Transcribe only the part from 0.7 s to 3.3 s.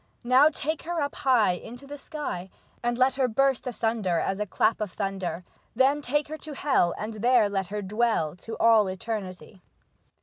her up high into the sky, And let her